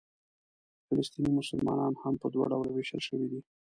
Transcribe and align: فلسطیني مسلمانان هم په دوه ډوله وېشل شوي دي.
فلسطیني 0.87 1.31
مسلمانان 1.39 1.93
هم 2.01 2.13
په 2.21 2.27
دوه 2.33 2.45
ډوله 2.51 2.69
وېشل 2.71 3.01
شوي 3.07 3.27
دي. 3.31 3.39